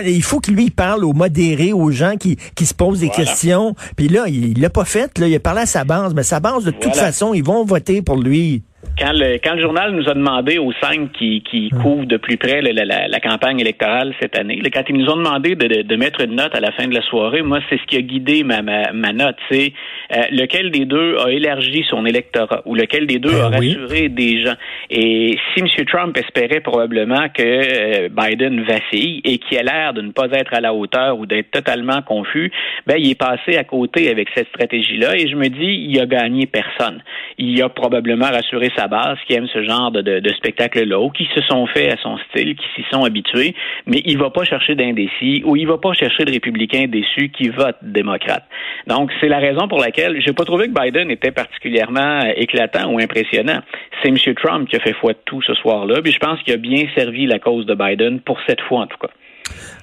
il 0.04 0.22
faut 0.22 0.40
que 0.40 0.50
lui 0.50 0.70
parle 0.70 1.04
aux 1.04 1.12
modérés, 1.12 1.72
aux 1.72 1.90
gens 1.90 2.16
qui, 2.16 2.36
qui 2.54 2.66
se 2.66 2.74
posent 2.74 3.00
des 3.00 3.10
questions. 3.10 3.74
Puis 3.96 4.08
là, 4.08 4.26
il 4.28 4.60
l'a 4.60 4.70
pas 4.70 4.84
fait. 4.84 5.18
Là, 5.18 5.26
il 5.26 5.34
a 5.34 5.40
parlé 5.40 5.62
à 5.62 5.66
sa 5.66 5.84
base. 5.84 6.14
Mais 6.14 6.22
sa 6.22 6.40
base, 6.40 6.64
de 6.64 6.70
toute 6.70 6.96
façon, 6.96 7.34
ils 7.34 7.44
vont 7.44 7.64
voter 7.64 8.02
pour 8.02 8.16
lui. 8.16 8.62
Quand 9.00 9.12
le, 9.12 9.38
quand 9.42 9.54
le 9.54 9.62
journal 9.62 9.92
nous 9.92 10.10
a 10.10 10.14
demandé 10.14 10.58
aux 10.58 10.72
cinq 10.72 11.12
qui, 11.12 11.42
qui 11.42 11.70
hum. 11.72 11.82
couvrent 11.82 12.04
de 12.04 12.18
plus 12.18 12.36
près 12.36 12.60
la, 12.60 12.84
la, 12.84 13.08
la, 13.08 13.20
campagne 13.20 13.58
électorale 13.58 14.14
cette 14.20 14.36
année, 14.36 14.60
quand 14.72 14.82
ils 14.90 14.96
nous 14.96 15.08
ont 15.08 15.16
demandé 15.16 15.54
de, 15.54 15.82
de, 15.82 15.96
mettre 15.96 16.20
une 16.20 16.36
note 16.36 16.54
à 16.54 16.60
la 16.60 16.70
fin 16.72 16.86
de 16.86 16.94
la 16.94 17.00
soirée, 17.02 17.40
moi, 17.40 17.60
c'est 17.70 17.78
ce 17.78 17.86
qui 17.86 17.96
a 17.96 18.02
guidé 18.02 18.44
ma, 18.44 18.60
ma, 18.60 18.92
ma 18.92 19.12
note. 19.14 19.36
C'est 19.50 19.72
euh, 20.14 20.20
lequel 20.32 20.70
des 20.70 20.84
deux 20.84 21.16
a 21.16 21.30
élargi 21.30 21.82
son 21.88 22.04
électorat 22.04 22.60
ou 22.66 22.74
lequel 22.74 23.06
des 23.06 23.18
deux 23.18 23.30
ben 23.30 23.44
a 23.44 23.48
rassuré 23.48 24.10
des 24.10 24.44
gens. 24.44 24.56
Et 24.90 25.38
si 25.54 25.60
M. 25.60 25.66
Trump 25.86 26.16
espérait 26.18 26.60
probablement 26.60 27.28
que 27.32 27.42
euh, 27.42 28.08
Biden 28.10 28.62
vacille 28.64 29.22
et 29.24 29.38
qu'il 29.38 29.56
a 29.58 29.62
l'air 29.62 29.94
de 29.94 30.02
ne 30.02 30.12
pas 30.12 30.26
être 30.32 30.52
à 30.52 30.60
la 30.60 30.74
hauteur 30.74 31.18
ou 31.18 31.24
d'être 31.24 31.50
totalement 31.50 32.02
confus, 32.02 32.52
ben, 32.86 32.96
il 32.98 33.12
est 33.12 33.18
passé 33.18 33.56
à 33.56 33.64
côté 33.64 34.10
avec 34.10 34.28
cette 34.34 34.48
stratégie-là 34.48 35.16
et 35.16 35.26
je 35.26 35.36
me 35.36 35.48
dis, 35.48 35.86
il 35.88 35.98
a 36.00 36.04
gagné 36.04 36.44
personne. 36.44 37.02
Il 37.38 37.62
a 37.62 37.70
probablement 37.70 38.26
rassuré 38.26 38.70
sa 38.76 38.89
base 38.90 39.16
qui 39.26 39.34
aime 39.34 39.46
ce 39.48 39.62
genre 39.62 39.90
de, 39.90 40.32
spectacle-là, 40.36 41.00
ou 41.00 41.10
qui 41.10 41.26
se 41.34 41.40
sont 41.42 41.66
faits 41.66 41.92
à 41.92 41.96
son 41.96 42.18
style, 42.28 42.54
qui 42.56 42.66
s'y 42.74 42.84
sont 42.90 43.04
habitués, 43.04 43.54
mais 43.86 44.02
il 44.04 44.18
va 44.18 44.30
pas 44.30 44.44
chercher 44.44 44.74
d'indécis 44.74 45.42
ou 45.44 45.56
il 45.56 45.66
va 45.66 45.78
pas 45.78 45.94
chercher 45.94 46.24
de 46.24 46.32
républicains 46.32 46.86
déçus 46.88 47.30
qui 47.30 47.48
votent 47.48 47.82
démocrate. 47.82 48.44
Donc, 48.86 49.10
c'est 49.20 49.28
la 49.28 49.38
raison 49.38 49.68
pour 49.68 49.80
laquelle 49.80 50.20
j'ai 50.20 50.32
pas 50.32 50.44
trouvé 50.44 50.68
que 50.68 50.78
Biden 50.78 51.10
était 51.10 51.30
particulièrement 51.30 52.20
éclatant 52.36 52.92
ou 52.92 52.98
impressionnant. 52.98 53.60
C'est 54.02 54.08
M. 54.08 54.16
Trump 54.34 54.68
qui 54.68 54.76
a 54.76 54.80
fait 54.80 54.94
foi 54.94 55.12
de 55.12 55.18
tout 55.24 55.42
ce 55.42 55.54
soir-là, 55.54 56.02
puis 56.02 56.12
je 56.12 56.18
pense 56.18 56.40
qu'il 56.42 56.52
a 56.52 56.58
bien 56.58 56.84
servi 56.94 57.26
la 57.26 57.38
cause 57.38 57.66
de 57.66 57.74
Biden 57.74 58.20
pour 58.20 58.38
cette 58.46 58.60
fois 58.60 58.80
en 58.80 58.86
tout 58.86 58.98
cas. 58.98 59.10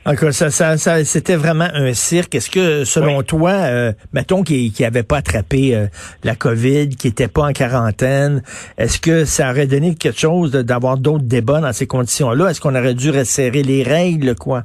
Encore, 0.06 0.32
ça, 0.32 0.50
ça, 0.52 0.78
ça 0.78 1.04
c'était 1.04 1.36
vraiment 1.36 1.68
un 1.74 1.94
cirque. 1.94 2.34
Est-ce 2.34 2.50
que, 2.50 2.86
selon 2.86 3.24
toi, 3.24 3.52
euh, 3.52 3.92
mettons 4.14 4.42
qu'il 4.42 4.72
n'avait 4.80 5.04
pas 5.04 5.18
attrapé 5.18 5.76
euh, 5.76 5.88
la 6.24 6.36
COVID, 6.36 6.90
qu'il 6.90 7.10
n'était 7.10 7.28
pas 7.28 7.42
en 7.42 7.52
quarantaine, 7.52 8.42
est-ce 8.78 9.00
que 9.00 9.26
ça 9.26 9.50
aurait 9.52 9.68
donné 9.68 9.96
quelque 9.96 10.18
chose 10.18 10.52
d'avoir 10.52 10.98
d'autres 10.98 11.26
débats 11.26 11.60
dans 11.60 11.74
ces 11.74 11.88
conditions-là? 11.88 12.52
Est-ce 12.52 12.62
qu'on 12.62 12.76
aurait 12.76 12.94
dû 12.94 13.10
resserrer 13.10 13.64
les 13.64 13.84
règles, 13.84 14.36
quoi? 14.36 14.64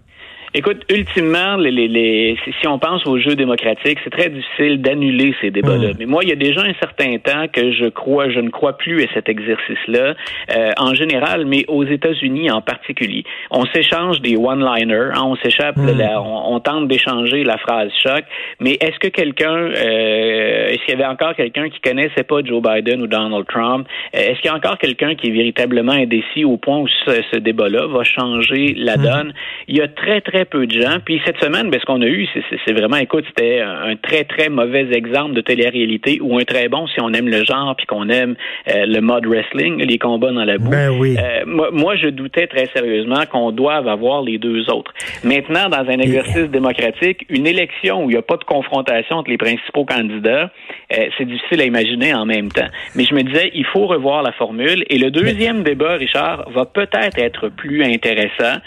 Écoute, 0.54 0.82
ultimement, 0.90 1.56
les, 1.56 1.70
les, 1.70 1.88
les, 1.88 2.38
si 2.60 2.68
on 2.68 2.78
pense 2.78 3.06
aux 3.06 3.16
jeux 3.18 3.36
démocratiques, 3.36 3.98
c'est 4.04 4.10
très 4.10 4.28
difficile 4.28 4.82
d'annuler 4.82 5.34
ces 5.40 5.50
débats-là. 5.50 5.92
Hmm. 5.92 5.96
Mais 5.98 6.04
moi, 6.04 6.22
il 6.24 6.28
y 6.28 6.32
a 6.32 6.36
déjà 6.36 6.60
un 6.60 6.74
certain 6.74 7.16
temps 7.16 7.46
que 7.50 7.72
je 7.72 7.86
crois, 7.86 8.28
je 8.28 8.38
ne 8.38 8.50
crois 8.50 8.76
plus 8.76 9.02
à 9.02 9.06
cet 9.14 9.30
exercice-là, 9.30 10.14
euh, 10.54 10.70
en 10.76 10.92
général, 10.92 11.46
mais 11.46 11.64
aux 11.68 11.84
États-Unis 11.84 12.50
en 12.50 12.60
particulier. 12.60 13.24
On 13.50 13.64
s'échange 13.64 14.20
des 14.20 14.36
one-liners, 14.36 15.12
hein, 15.14 15.22
on 15.24 15.36
s'échappe, 15.36 15.78
hmm. 15.78 15.88
on, 16.18 16.54
on, 16.54 16.60
tente 16.60 16.86
d'échanger 16.86 17.44
la 17.44 17.56
phrase 17.56 17.90
choc. 18.02 18.24
Mais 18.60 18.72
est-ce 18.72 18.98
que 18.98 19.08
quelqu'un, 19.08 19.56
euh, 19.56 20.68
est-ce 20.68 20.84
qu'il 20.84 20.90
y 20.90 21.02
avait 21.02 21.10
encore 21.10 21.34
quelqu'un 21.34 21.70
qui 21.70 21.80
connaissait 21.80 22.24
pas 22.24 22.42
Joe 22.44 22.62
Biden 22.62 23.00
ou 23.00 23.06
Donald 23.06 23.46
Trump? 23.46 23.88
Euh, 24.14 24.18
Est-ce 24.18 24.40
qu'il 24.40 24.50
y 24.50 24.52
a 24.52 24.56
encore 24.56 24.76
quelqu'un 24.76 25.14
qui 25.14 25.28
est 25.28 25.32
véritablement 25.32 25.92
indécis 25.92 26.44
au 26.44 26.58
point 26.58 26.78
où 26.78 26.88
ce, 27.06 27.22
ce 27.32 27.38
débat-là 27.38 27.86
va 27.86 28.04
changer 28.04 28.74
la 28.76 28.98
hmm. 28.98 29.02
donne? 29.02 29.34
Il 29.66 29.78
y 29.78 29.80
a 29.80 29.88
très 29.88 30.20
très 30.20 30.41
peu 30.44 30.66
de 30.66 30.80
gens. 30.80 30.98
Puis 31.04 31.20
cette 31.24 31.38
semaine, 31.38 31.70
ben, 31.70 31.80
ce 31.80 31.84
qu'on 31.84 32.02
a 32.02 32.06
eu, 32.06 32.26
c'est 32.66 32.72
vraiment, 32.72 32.96
écoute, 32.96 33.24
c'était 33.28 33.60
un 33.60 33.96
très, 33.96 34.24
très 34.24 34.48
mauvais 34.48 34.92
exemple 34.92 35.34
de 35.34 35.40
télé-réalité 35.40 36.18
ou 36.20 36.38
un 36.38 36.44
très 36.44 36.68
bon 36.68 36.86
si 36.86 37.00
on 37.00 37.12
aime 37.12 37.28
le 37.28 37.44
genre 37.44 37.74
puis 37.76 37.86
qu'on 37.86 38.08
aime 38.08 38.34
euh, 38.68 38.86
le 38.86 39.00
mode 39.00 39.26
wrestling, 39.26 39.82
les 39.82 39.98
combats 39.98 40.32
dans 40.32 40.44
la 40.44 40.58
boue. 40.58 40.70
Ben 40.70 40.90
oui. 40.90 41.16
Euh, 41.18 41.44
moi, 41.72 41.96
je 41.96 42.08
doutais 42.08 42.46
très 42.46 42.66
sérieusement 42.66 43.24
qu'on 43.30 43.52
doive 43.52 43.88
avoir 43.88 44.22
les 44.22 44.38
deux 44.38 44.68
autres. 44.70 44.92
Maintenant, 45.24 45.68
dans 45.68 45.88
un 45.88 45.98
exercice 45.98 46.48
démocratique, 46.50 47.26
une 47.28 47.46
élection 47.46 48.04
où 48.04 48.10
il 48.10 48.14
n'y 48.14 48.18
a 48.18 48.22
pas 48.22 48.36
de 48.36 48.44
confrontation 48.44 49.16
entre 49.16 49.30
les 49.30 49.38
principaux 49.38 49.84
candidats, 49.84 50.50
euh, 50.92 51.06
c'est 51.18 51.24
difficile 51.24 51.60
à 51.60 51.64
imaginer 51.64 52.14
en 52.14 52.26
même 52.26 52.50
temps. 52.50 52.68
Mais 52.94 53.04
je 53.04 53.14
me 53.14 53.22
disais, 53.22 53.50
il 53.54 53.66
faut 53.66 53.86
revoir 53.86 54.22
la 54.22 54.32
formule. 54.32 54.84
Et 54.88 54.98
le 54.98 55.10
deuxième 55.10 55.62
débat, 55.62 55.94
Richard, 55.94 56.50
va 56.50 56.64
peut-être 56.66 57.18
être 57.18 57.48
plus 57.48 57.82
intéressant 57.84 58.58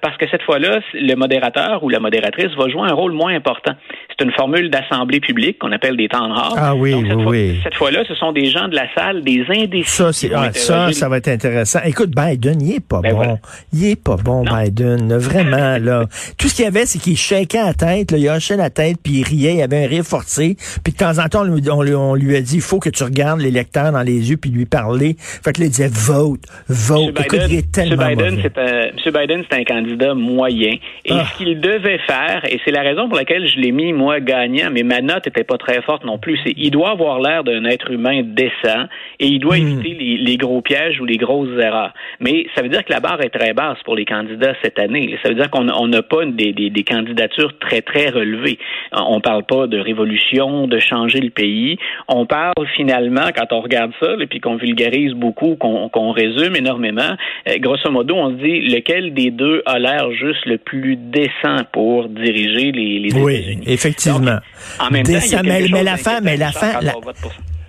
parce 0.00 0.16
que 0.18 0.28
cette 0.28 0.42
fois-là, 0.42 0.80
le 1.04 1.16
modérateur 1.16 1.82
ou 1.84 1.88
la 1.88 2.00
modératrice 2.00 2.54
va 2.56 2.68
jouer 2.68 2.88
un 2.88 2.94
rôle 2.94 3.12
moins 3.12 3.34
important. 3.34 3.72
C'est 4.16 4.24
une 4.24 4.32
formule 4.32 4.70
d'assemblée 4.70 5.20
publique 5.20 5.58
qu'on 5.58 5.72
appelle 5.72 5.96
des 5.96 6.08
temps 6.08 6.32
rares. 6.32 6.54
Ah 6.56 6.74
oui, 6.74 6.92
cette 6.92 7.16
oui, 7.16 7.22
fois, 7.22 7.32
oui. 7.32 7.60
Cette 7.62 7.74
fois-là, 7.74 8.04
ce 8.06 8.14
sont 8.14 8.32
des 8.32 8.46
gens 8.46 8.68
de 8.68 8.74
la 8.74 8.92
salle, 8.94 9.22
des 9.22 9.44
indécis. 9.48 9.90
Ça, 9.90 10.12
c'est, 10.12 10.30
ah, 10.34 10.52
ça, 10.52 10.92
ça 10.92 11.08
va 11.08 11.18
être 11.18 11.28
intéressant. 11.28 11.80
Écoute, 11.84 12.10
Biden, 12.14 12.60
il 12.60 12.76
est 12.76 12.86
pas 12.86 13.00
ben 13.00 13.10
bon. 13.10 13.16
Voilà. 13.16 13.36
Il 13.72 13.86
est 13.86 14.02
pas 14.02 14.16
bon, 14.16 14.44
non. 14.44 14.56
Biden. 14.56 15.16
Vraiment, 15.16 15.78
là. 15.80 16.04
Tout 16.38 16.48
ce 16.48 16.54
qu'il 16.54 16.64
y 16.64 16.68
avait, 16.68 16.86
c'est 16.86 16.98
qu'il 16.98 17.16
shakeait 17.16 17.62
la 17.64 17.74
tête, 17.74 18.12
là, 18.12 18.18
il 18.18 18.28
hochait 18.28 18.56
la 18.56 18.70
tête, 18.70 18.98
puis 19.02 19.20
il 19.20 19.24
riait, 19.24 19.54
il 19.54 19.62
avait 19.62 19.84
un 19.84 19.88
rire 19.88 20.04
forcé. 20.04 20.56
Puis 20.84 20.92
de 20.92 20.98
temps 20.98 21.18
en 21.18 21.28
temps, 21.28 21.42
on 21.42 21.44
lui, 21.44 21.70
on 21.70 21.82
lui, 21.82 21.94
on 21.94 22.14
lui 22.14 22.36
a 22.36 22.40
dit, 22.40 22.56
il 22.56 22.62
faut 22.62 22.78
que 22.78 22.90
tu 22.90 23.02
regardes 23.02 23.40
l'électeur 23.40 23.90
dans 23.92 24.02
les 24.02 24.30
yeux, 24.30 24.36
puis 24.36 24.50
lui 24.50 24.66
parler. 24.66 25.16
Fait 25.18 25.52
que 25.52 25.60
là, 25.60 25.66
il 25.66 25.70
disait, 25.70 25.90
vote, 25.90 26.40
vote. 26.68 27.10
Écoute, 27.20 27.30
Biden, 27.30 27.50
il 27.50 27.58
est 27.58 27.72
tellement 27.72 28.06
M. 28.06 28.16
Biden, 28.16 28.40
c'est 28.42 28.58
un, 28.58 28.90
M. 28.90 29.12
Biden, 29.12 29.44
c'est 29.50 29.58
un 29.58 29.64
candidat 29.64 30.14
moyen. 30.14 30.74
Et 31.04 31.12
ah. 31.12 31.24
ce 31.26 31.38
qu'il 31.38 31.60
devait 31.60 31.98
faire, 32.06 32.42
et 32.48 32.60
c'est 32.64 32.70
la 32.70 32.82
raison 32.82 33.08
pour 33.08 33.16
laquelle 33.16 33.46
je 33.48 33.58
l'ai 33.58 33.72
mis, 33.72 33.92
moi, 33.92 34.03
gagnant, 34.20 34.70
mais 34.72 34.82
ma 34.82 35.00
note 35.00 35.26
était 35.26 35.44
pas 35.44 35.58
très 35.58 35.82
forte 35.82 36.04
non 36.04 36.18
plus, 36.18 36.38
il 36.56 36.70
doit 36.70 36.90
avoir 36.90 37.20
l'air 37.20 37.44
d'un 37.44 37.64
être 37.64 37.90
humain 37.90 38.22
décent 38.24 38.86
et 39.20 39.26
il 39.26 39.38
doit 39.38 39.56
mmh. 39.56 39.68
éviter 39.68 39.96
les, 39.98 40.16
les, 40.18 40.36
gros 40.36 40.60
pièges 40.60 41.00
ou 41.00 41.04
les 41.04 41.16
grosses 41.16 41.58
erreurs. 41.60 41.92
Mais 42.20 42.46
ça 42.54 42.62
veut 42.62 42.68
dire 42.68 42.84
que 42.84 42.92
la 42.92 43.00
barre 43.00 43.20
est 43.22 43.30
très 43.30 43.52
basse 43.52 43.78
pour 43.84 43.96
les 43.96 44.04
candidats 44.04 44.54
cette 44.62 44.78
année. 44.78 45.16
Ça 45.22 45.28
veut 45.28 45.34
dire 45.34 45.50
qu'on 45.50 45.86
n'a 45.88 46.02
pas 46.02 46.24
des, 46.24 46.52
des, 46.52 46.70
des, 46.70 46.84
candidatures 46.84 47.58
très, 47.58 47.82
très 47.82 48.08
relevées. 48.10 48.58
On 48.92 49.20
parle 49.20 49.44
pas 49.44 49.66
de 49.66 49.78
révolution, 49.78 50.66
de 50.66 50.78
changer 50.78 51.20
le 51.20 51.30
pays. 51.30 51.78
On 52.08 52.26
parle 52.26 52.54
finalement, 52.76 53.28
quand 53.36 53.52
on 53.52 53.60
regarde 53.60 53.92
ça, 54.00 54.14
et 54.20 54.26
puis 54.26 54.40
qu'on 54.40 54.56
vulgarise 54.56 55.12
beaucoup, 55.12 55.56
qu'on 55.56 55.88
qu 55.88 55.98
résume 56.20 56.56
énormément, 56.56 57.16
euh, 57.48 57.58
grosso 57.58 57.90
modo, 57.90 58.14
on 58.14 58.30
se 58.30 58.42
dit 58.42 58.60
lequel 58.68 59.14
des 59.14 59.30
deux 59.30 59.62
a 59.66 59.78
l'air 59.78 60.10
juste 60.12 60.44
le 60.46 60.58
plus 60.58 60.96
décent 60.96 61.64
pour 61.72 62.08
diriger 62.08 62.72
les, 62.72 62.98
les 62.98 63.14
oui, 63.14 63.36
États-Unis? 63.36 63.64
Effectivement. 63.96 64.32
Donc, 64.32 64.40
en 64.80 64.90
même 64.90 65.04
décent, 65.04 65.36
temps, 65.36 65.42
mais, 65.44 65.66
mais 65.70 65.82
la 65.82 65.96
fin, 65.96 66.20
mais 66.20 66.36
la 66.36 66.52
fin, 66.52 66.80
la... 66.80 66.94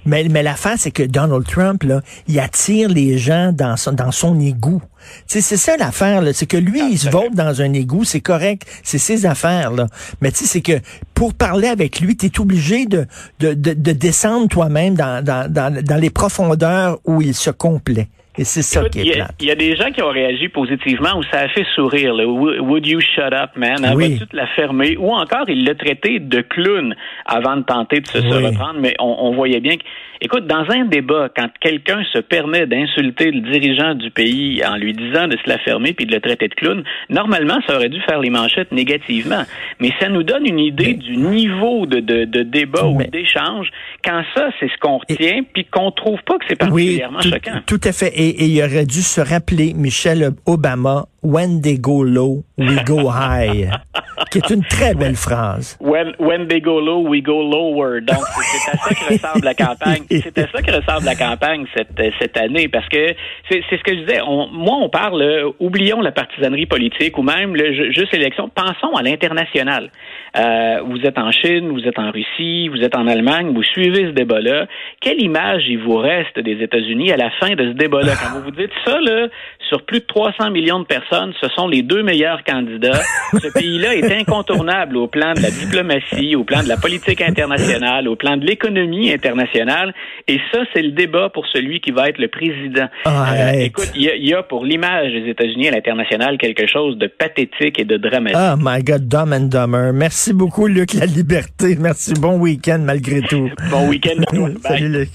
Mais, 0.06 0.28
mais 0.30 0.44
la 0.44 0.54
fin, 0.54 0.78
c'est 0.78 0.92
que 0.92 1.02
Donald 1.02 1.46
Trump, 1.48 1.82
là, 1.84 2.02
il 2.28 2.40
attire 2.40 2.90
les 2.90 3.18
gens 3.18 3.52
dans 3.52 3.76
son, 3.76 3.92
dans 3.92 4.12
son 4.12 4.40
égout. 4.40 4.82
c'est 5.26 5.42
ça 5.42 5.78
l'affaire. 5.78 6.22
C'est 6.34 6.46
que 6.46 6.58
lui, 6.58 6.80
ah, 6.82 6.88
il 6.92 7.00
se 7.00 7.10
vote 7.10 7.34
dans 7.34 7.62
un 7.62 7.74
égout, 7.74 8.04
c'est 8.04 8.22
correct, 8.22 8.68
c'est 8.84 9.00
ses 9.00 9.26
affaires, 9.26 9.72
là. 9.72 9.88
Mais 10.22 10.32
tu 10.32 10.40
sais, 10.40 10.46
c'est 10.46 10.62
que 10.62 10.80
pour 11.16 11.34
parler 11.34 11.68
avec 11.68 12.00
lui, 12.00 12.16
tu 12.16 12.28
es 12.28 12.40
obligé 12.40 12.86
de, 12.86 13.08
de, 13.40 13.54
de, 13.54 13.74
de 13.74 13.92
descendre 13.94 14.48
toi-même 14.48 14.94
dans, 14.94 15.24
dans, 15.24 15.52
dans, 15.52 15.84
dans 15.84 15.98
les 15.98 16.12
profondeurs 16.12 17.00
où 17.06 17.22
il 17.24 17.34
se 17.34 17.50
complaît. 17.50 18.08
Et 18.38 18.44
c'est 18.44 18.62
ça 18.62 18.82
Écoute, 18.82 18.94
qui 18.94 19.00
est 19.00 19.04
Il 19.04 19.10
y, 19.10 19.14
plate. 19.14 19.44
y, 19.44 19.52
a 19.52 19.56
des 19.56 19.76
gens 19.76 19.92
qui 19.92 20.02
ont 20.02 20.10
réagi 20.10 20.50
positivement 20.50 21.18
où 21.18 21.24
ça 21.24 21.40
a 21.42 21.48
fait 21.48 21.66
sourire. 21.76 22.14
Là. 22.14 22.26
Would 22.28 22.86
you 22.86 23.00
shut 23.00 23.34
up, 23.34 23.52
man? 23.56 23.94
Oui. 23.96 24.14
va-tu 24.14 24.28
te 24.28 24.36
la 24.36 24.48
fermer? 24.48 24.98
Ou 24.98 25.12
encore, 25.12 25.50
il 25.50 25.66
l'a 25.66 25.76
traité 25.76 26.20
de 26.20 26.42
clown 26.42 26.96
avant 27.26 27.58
de 27.58 27.64
tenter 27.64 28.02
de 28.02 28.08
se, 28.08 28.18
oui. 28.18 28.30
se 28.30 28.36
reprendre. 28.36 28.80
Mais 28.80 28.96
on, 29.00 29.16
on, 29.20 29.34
voyait 29.34 29.60
bien 29.60 29.78
que, 29.78 29.84
écoute, 30.22 30.48
dans 30.48 30.66
un 30.70 30.86
débat, 30.86 31.30
quand 31.36 31.48
quelqu'un 31.62 32.04
se 32.12 32.20
permet 32.20 32.66
d'insulter 32.66 33.32
le 33.32 33.42
dirigeant 33.42 33.96
du 33.96 34.12
pays 34.12 34.62
en 34.66 34.76
lui 34.76 34.94
disant 34.94 35.28
de 35.28 35.38
se 35.38 35.48
la 35.50 35.58
fermer 35.60 35.94
puis 35.94 36.06
de 36.06 36.14
le 36.14 36.20
traiter 36.20 36.48
de 36.48 36.56
clown, 36.56 36.84
normalement, 37.10 37.60
ça 37.68 37.76
aurait 37.76 37.90
dû 37.90 38.02
faire 38.02 38.20
les 38.20 38.30
manchettes 38.30 38.72
négativement. 38.72 39.44
Mais 39.80 39.92
ça 40.00 40.10
nous 40.10 40.24
donne 40.24 40.46
une 40.46 40.60
idée 40.60 40.88
mais, 40.88 40.94
du 40.94 41.18
niveau 41.18 41.86
de, 41.86 42.00
de, 42.00 42.26
de 42.26 42.44
débat 42.44 42.84
mais, 42.84 43.08
ou 43.08 43.12
d'échange 43.12 43.70
quand 44.06 44.24
ça, 44.36 44.50
c'est 44.60 44.68
ce 44.68 44.78
qu'on 44.80 44.98
retient 45.00 45.42
puis 45.54 45.66
qu'on 45.66 45.92
trouve 45.92 46.22
pas 46.24 46.38
que 46.38 46.46
c'est 46.48 46.56
particulièrement 46.56 47.20
oui, 47.20 47.24
tout, 47.24 47.36
choquant. 47.36 47.60
Tout 47.66 47.82
à 47.84 47.92
fait. 47.92 48.12
Et, 48.16 48.25
et, 48.30 48.46
il 48.46 48.64
aurait 48.64 48.86
dû 48.86 49.02
se 49.02 49.22
rappeler 49.22 49.74
Michelle 49.74 50.32
Obama, 50.46 51.06
When 51.26 51.62
they 51.62 51.80
go 51.80 52.04
low, 52.04 52.44
we 52.56 52.84
go 52.86 53.10
high, 53.10 53.72
qui 54.30 54.38
est 54.38 54.50
une 54.52 54.64
très 54.64 54.94
belle 54.94 55.16
phrase. 55.16 55.76
When, 55.80 56.14
when 56.20 56.48
they 56.48 56.62
go 56.62 56.80
low, 56.80 57.02
we 57.02 57.24
go 57.24 57.42
lower. 57.42 58.00
Donc, 58.02 58.24
c'est 58.28 58.72
à 58.72 58.78
ça 58.78 58.94
que 58.94 59.14
ressemble 59.14 59.46
la 59.46 59.56
campagne. 59.56 60.04
C'est 60.10 60.38
à 60.38 60.48
ça 60.52 60.62
que 60.62 60.72
ressemble 60.72 61.06
la 61.06 61.16
campagne 61.16 61.66
cette, 61.76 62.00
cette 62.20 62.38
année, 62.38 62.68
parce 62.68 62.88
que 62.90 63.16
c'est 63.50 63.64
ce 63.72 63.84
que 63.84 63.96
je 63.96 64.02
disais. 64.02 64.22
On, 64.22 64.48
moi, 64.50 64.76
on 64.80 64.90
parle, 64.90 65.22
euh, 65.22 65.50
oublions 65.60 66.00
la 66.00 66.12
partisanerie 66.12 66.68
politique 66.68 67.18
ou 67.18 67.24
même 67.24 67.56
le 67.56 67.92
juste 67.92 68.12
l'élection. 68.14 68.48
Pensons 68.54 68.96
à 68.96 69.02
l'international. 69.02 69.90
Euh, 70.38 70.82
vous 70.86 71.00
êtes 71.06 71.18
en 71.18 71.32
Chine, 71.32 71.70
vous 71.72 71.88
êtes 71.88 71.98
en 71.98 72.12
Russie, 72.12 72.68
vous 72.68 72.82
êtes 72.82 72.96
en 72.96 73.08
Allemagne, 73.08 73.54
vous 73.54 73.64
suivez 73.64 74.08
ce 74.08 74.12
débat-là. 74.12 74.68
Quelle 75.02 75.22
image 75.22 75.64
il 75.68 75.80
vous 75.80 75.98
reste 75.98 76.38
des 76.40 76.62
États-Unis 76.62 77.12
à 77.12 77.18
la 77.18 77.32
fin 77.40 77.56
de 77.56 77.72
ce 77.72 77.78
débat-là? 77.78 78.15
Quand 78.22 78.38
vous 78.38 78.44
vous 78.46 78.52
dites 78.52 78.72
ça, 78.86 79.00
là, 79.00 79.28
sur 79.70 79.86
plus 79.86 80.00
de 80.00 80.06
300 80.06 80.52
millions 80.52 80.80
de 80.80 80.86
personnes, 80.86 81.34
ce 81.42 81.48
sont 81.50 81.68
les 81.68 81.82
deux 81.82 82.04
meilleurs 82.04 82.44
candidats. 82.44 83.02
Ce 83.34 83.52
pays-là 83.52 83.96
est 83.96 84.12
incontournable 84.12 84.98
au 84.98 85.08
plan 85.08 85.34
de 85.34 85.42
la 85.42 85.52
diplomatie, 85.52 86.36
au 86.36 86.44
plan 86.44 86.64
de 86.64 86.68
la 86.68 86.78
politique 86.78 87.22
internationale, 87.22 88.08
au 88.08 88.16
plan 88.16 88.38
de 88.38 88.46
l'économie 88.46 89.12
internationale. 89.12 89.94
Et 90.28 90.40
ça, 90.52 90.60
c'est 90.74 90.82
le 90.82 90.92
débat 90.92 91.30
pour 91.30 91.46
celui 91.48 91.82
qui 91.82 91.92
va 91.92 92.10
être 92.10 92.18
le 92.18 92.28
président. 92.28 92.88
Euh, 93.08 93.52
écoute, 93.54 93.92
il 93.96 94.04
y, 94.04 94.30
y, 94.30 94.34
a 94.34 94.44
pour 94.44 94.66
l'image 94.66 95.12
des 95.12 95.30
États-Unis 95.30 95.70
à 95.70 95.72
l'international 95.72 96.38
quelque 96.38 96.68
chose 96.68 96.98
de 96.98 97.08
pathétique 97.08 97.80
et 97.80 97.86
de 97.86 97.98
dramatique. 97.98 98.38
Oh 98.40 98.56
my 98.60 98.84
God, 98.84 99.08
Dumb 99.08 99.34
and 99.34 99.48
Dumber. 99.48 99.92
Merci 99.94 100.34
beaucoup, 100.34 100.68
Luc 100.68 100.94
La 100.94 101.06
Liberté. 101.06 101.76
Merci. 101.80 102.14
Bon 102.14 102.38
week-end 102.38 102.80
malgré 102.80 103.22
tout. 103.22 103.50
bon 103.70 103.88
week-end. 103.90 104.22
Salut, 104.62 104.90
Luc. 104.90 105.10